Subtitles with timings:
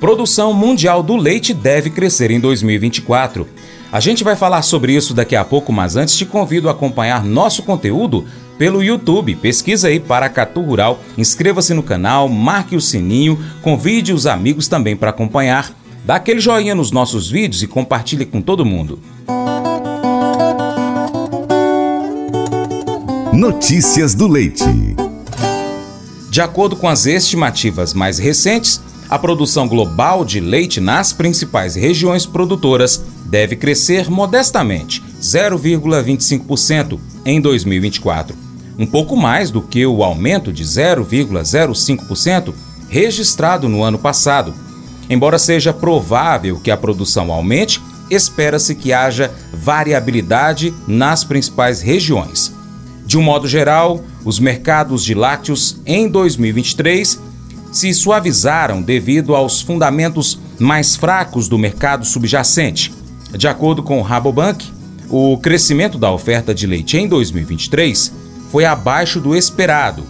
[0.00, 3.46] Produção mundial do leite deve crescer em 2024.
[3.92, 7.22] A gente vai falar sobre isso daqui a pouco, mas antes te convido a acompanhar
[7.22, 8.24] nosso conteúdo
[8.56, 9.36] pelo YouTube.
[9.36, 15.10] Pesquisa aí Paracatu Rural, inscreva-se no canal, marque o sininho, convide os amigos também para
[15.10, 15.70] acompanhar.
[16.02, 18.98] Dá aquele joinha nos nossos vídeos e compartilhe com todo mundo.
[23.34, 24.64] Notícias do Leite.
[26.30, 28.80] De acordo com as estimativas mais recentes,
[29.10, 38.36] a produção global de leite nas principais regiões produtoras deve crescer modestamente, 0,25% em 2024,
[38.78, 42.54] um pouco mais do que o aumento de 0,05%
[42.88, 44.54] registrado no ano passado.
[45.08, 52.54] Embora seja provável que a produção aumente, espera-se que haja variabilidade nas principais regiões.
[53.04, 57.29] De um modo geral, os mercados de lácteos em 2023
[57.72, 62.92] se suavizaram devido aos fundamentos mais fracos do mercado subjacente.
[63.36, 64.66] De acordo com o Rabobank,
[65.08, 68.12] o crescimento da oferta de leite em 2023
[68.50, 70.04] foi abaixo do esperado.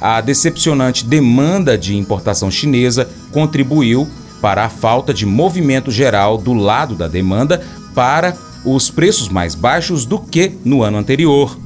[0.00, 4.08] A decepcionante demanda de importação chinesa contribuiu
[4.40, 7.62] para a falta de movimento geral do lado da demanda
[7.94, 11.56] para os preços mais baixos do que no ano anterior.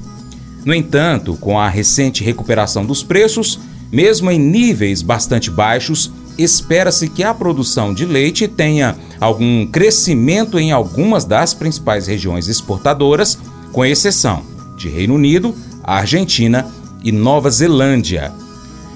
[0.65, 3.59] No entanto, com a recente recuperação dos preços,
[3.91, 10.71] mesmo em níveis bastante baixos, espera-se que a produção de leite tenha algum crescimento em
[10.71, 13.39] algumas das principais regiões exportadoras,
[13.73, 14.43] com exceção
[14.77, 16.67] de Reino Unido, Argentina
[17.03, 18.33] e Nova Zelândia.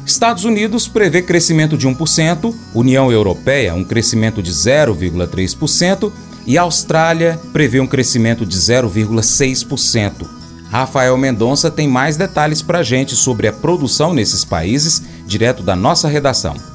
[0.05, 6.13] Estados Unidos prevê crescimento de 1%, União Europeia um crescimento de 0,3%
[6.47, 10.42] e Austrália prevê um crescimento de 0,6%.
[10.73, 16.09] Rafael Mendonça tem mais detalhes para gente sobre a produção nesses países, direto da nossa
[16.09, 16.72] redação.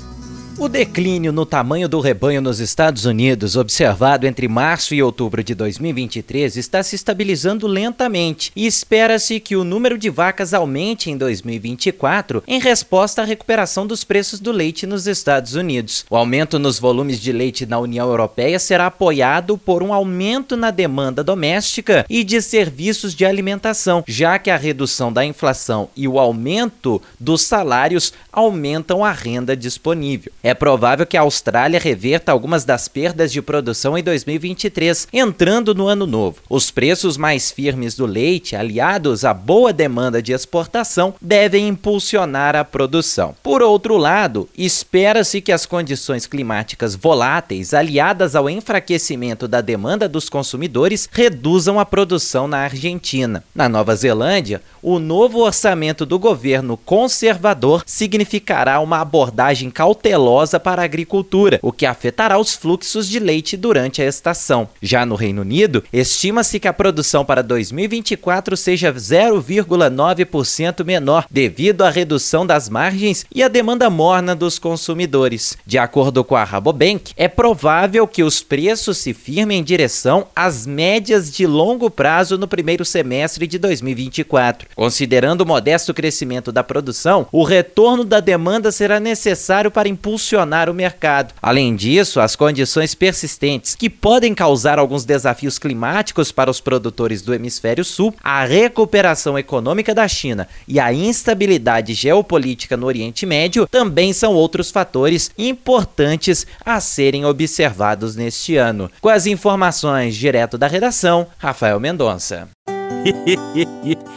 [0.59, 5.53] O declínio no tamanho do rebanho nos Estados Unidos, observado entre março e outubro de
[5.53, 12.43] 2023, está se estabilizando lentamente e espera-se que o número de vacas aumente em 2024
[12.47, 16.03] em resposta à recuperação dos preços do leite nos Estados Unidos.
[16.09, 20.71] O aumento nos volumes de leite na União Europeia será apoiado por um aumento na
[20.71, 26.17] demanda doméstica e de serviços de alimentação, já que a redução da inflação e o
[26.17, 30.31] aumento dos salários aumentam a renda disponível.
[30.47, 35.87] É provável que a Austrália reverta algumas das perdas de produção em 2023, entrando no
[35.87, 36.37] ano novo.
[36.49, 42.63] Os preços mais firmes do leite, aliados à boa demanda de exportação, devem impulsionar a
[42.63, 43.35] produção.
[43.43, 50.29] Por outro lado, espera-se que as condições climáticas voláteis, aliadas ao enfraquecimento da demanda dos
[50.29, 53.43] consumidores, reduzam a produção na Argentina.
[53.53, 60.85] Na Nova Zelândia, o novo orçamento do governo conservador significará uma abordagem cautelosa para a
[60.85, 64.69] agricultura, o que afetará os fluxos de leite durante a estação.
[64.81, 71.89] Já no Reino Unido, estima-se que a produção para 2024 seja 0,9% menor, devido à
[71.89, 75.57] redução das margens e à demanda morna dos consumidores.
[75.65, 80.67] De acordo com a Rabobank, é provável que os preços se firmem em direção às
[80.67, 84.69] médias de longo prazo no primeiro semestre de 2024.
[84.75, 90.73] Considerando o modesto crescimento da produção, o retorno da demanda será necessário para impulsionar o
[90.73, 91.33] mercado.
[91.41, 97.33] Além disso, as condições persistentes que podem causar alguns desafios climáticos para os produtores do
[97.33, 104.11] hemisfério sul, a recuperação econômica da China e a instabilidade geopolítica no Oriente Médio também
[104.13, 108.91] são outros fatores importantes a serem observados neste ano.
[108.99, 112.49] Com as informações direto da redação, Rafael Mendonça.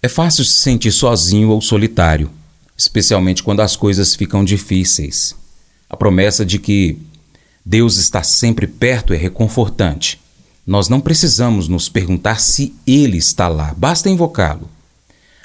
[0.00, 2.30] É fácil se sentir sozinho ou solitário,
[2.76, 5.34] especialmente quando as coisas ficam difíceis.
[5.90, 6.98] A promessa de que
[7.64, 10.20] Deus está sempre perto é reconfortante.
[10.64, 14.70] Nós não precisamos nos perguntar se Ele está lá, basta invocá-lo.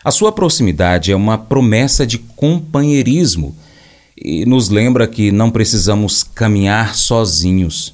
[0.04, 3.56] A sua proximidade é uma promessa de companheirismo
[4.16, 7.94] e nos lembra que não precisamos caminhar sozinhos.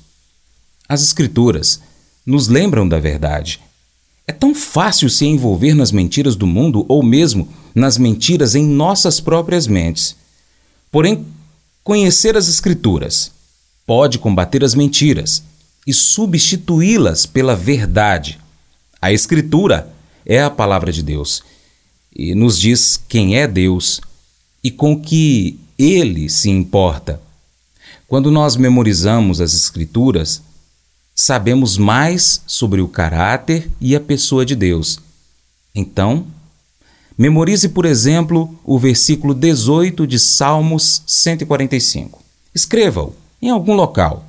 [0.89, 1.79] As Escrituras
[2.25, 3.61] nos lembram da verdade.
[4.29, 9.19] É tão fácil se envolver nas mentiras do mundo ou mesmo nas mentiras em nossas
[9.19, 10.15] próprias mentes.
[10.91, 11.25] Porém,
[11.83, 13.31] conhecer as Escrituras
[13.87, 15.41] pode combater as mentiras
[15.87, 18.37] e substituí-las pela verdade.
[19.01, 19.91] A Escritura
[20.23, 21.41] é a palavra de Deus
[22.15, 23.99] e nos diz quem é Deus
[24.63, 27.19] e com que ele se importa.
[28.07, 30.43] Quando nós memorizamos as Escrituras,
[31.19, 35.01] sabemos mais sobre o caráter e a pessoa de Deus.
[35.75, 36.25] Então,
[37.17, 42.23] memorize, por exemplo, o versículo 18 de Salmos 145.
[42.55, 44.25] Escreva-o em algum local.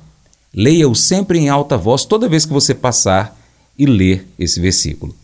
[0.53, 3.39] Leia-o sempre em alta voz toda vez que você passar
[3.79, 5.15] e ler esse versículo.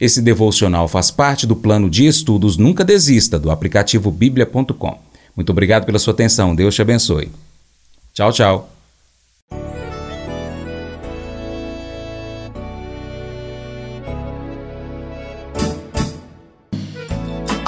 [0.00, 4.98] Esse devocional faz parte do plano de estudos Nunca Desista do aplicativo bíblia.com.
[5.34, 6.54] Muito obrigado pela sua atenção.
[6.54, 7.32] Deus te abençoe.
[8.12, 8.73] Tchau, tchau.